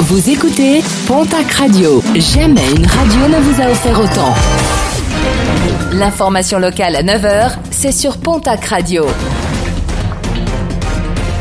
[0.00, 2.02] Vous écoutez Pontac Radio.
[2.14, 4.34] Jamais une radio ne vous a offert autant.
[5.92, 9.06] L'information locale à 9h, c'est sur Pontac Radio.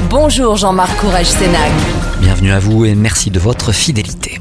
[0.10, 1.72] Bonjour Jean-Marc Courage Sénac.
[2.22, 4.40] Bienvenue à vous et merci de votre fidélité.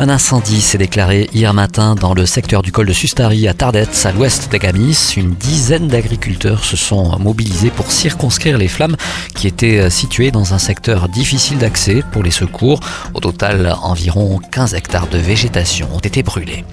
[0.00, 4.04] Un incendie s'est déclaré hier matin dans le secteur du col de Sustari à Tardets,
[4.04, 5.14] à l'ouest d'Agamis.
[5.16, 8.96] Une dizaine d'agriculteurs se sont mobilisés pour circonscrire les flammes
[9.36, 12.80] qui étaient situées dans un secteur difficile d'accès pour les secours.
[13.14, 16.64] Au total, environ 15 hectares de végétation ont été brûlés.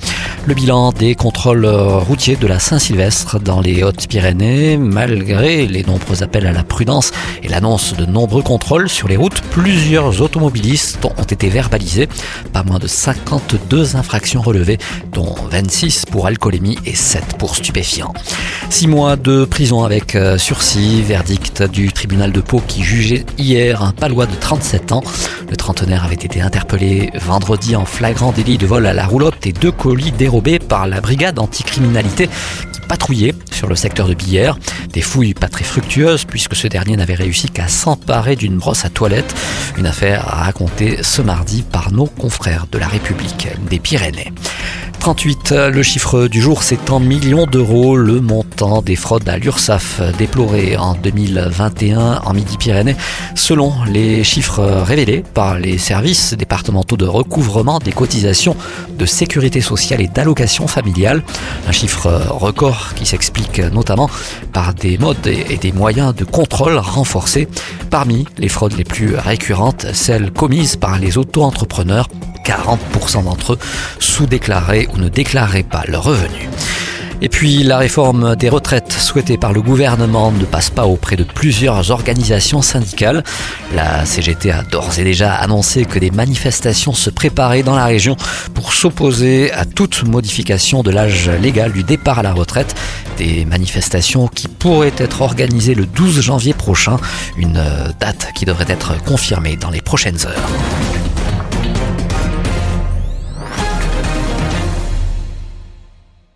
[0.47, 6.47] Le bilan des contrôles routiers de la Saint-Sylvestre dans les Hautes-Pyrénées, malgré les nombreux appels
[6.47, 7.11] à la prudence
[7.43, 12.09] et l'annonce de nombreux contrôles sur les routes, plusieurs automobilistes ont été verbalisés.
[12.53, 14.77] Pas moins de 52 infractions relevées,
[15.11, 18.13] dont 26 pour alcoolémie et 7 pour stupéfiants.
[18.69, 23.83] Six mois de prison avec euh, sursis, verdict du tribunal de Pau qui jugeait hier
[23.83, 25.03] un palois de 37 ans.
[25.49, 29.51] Le trentenaire avait été interpellé vendredi en flagrant délit de vol à la roulotte et
[29.51, 32.29] deux colis dérobés par la brigade anticriminalité
[32.71, 34.57] qui patrouillait sur le secteur de Billère.
[34.93, 38.89] Des fouilles pas très fructueuses puisque ce dernier n'avait réussi qu'à s'emparer d'une brosse à
[38.89, 39.35] toilette.
[39.77, 43.00] Une affaire racontée ce mardi par nos confrères de la République
[43.69, 44.31] des Pyrénées.
[45.01, 49.99] 38, le chiffre du jour, c'est en millions d'euros le montant des fraudes à l'URSSAF
[50.19, 52.95] déplorées en 2021 en Midi-Pyrénées,
[53.33, 58.55] selon les chiffres révélés par les services départementaux de recouvrement des cotisations
[58.95, 61.23] de sécurité sociale et d'allocation familiale.
[61.67, 64.07] Un chiffre record qui s'explique notamment
[64.53, 67.47] par des modes et des moyens de contrôle renforcés.
[67.89, 72.07] Parmi les fraudes les plus récurrentes, celles commises par les auto-entrepreneurs
[72.45, 73.59] 40% d'entre eux
[73.99, 76.49] sous-déclaraient ou ne déclaraient pas leurs revenus.
[77.23, 81.23] Et puis la réforme des retraites souhaitée par le gouvernement ne passe pas auprès de
[81.23, 83.23] plusieurs organisations syndicales.
[83.75, 88.17] La CGT a d'ores et déjà annoncé que des manifestations se préparaient dans la région
[88.55, 92.73] pour s'opposer à toute modification de l'âge légal du départ à la retraite.
[93.17, 96.97] Des manifestations qui pourraient être organisées le 12 janvier prochain,
[97.37, 97.63] une
[97.99, 101.00] date qui devrait être confirmée dans les prochaines heures.